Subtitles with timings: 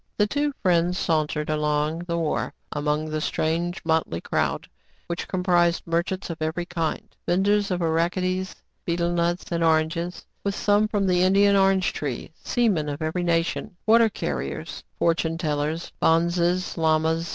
[0.17, 4.67] The two friends sauntered along the wharf among the strange, motley crowd,
[5.05, 10.87] which comprised merchants of every kind; venders of arachides, betel nuts, and oranges, with some
[10.87, 16.79] from the Indian orange tree; seamen of every nation, water car riers, fortune tellers, bonzes,
[16.79, 17.29] lamas.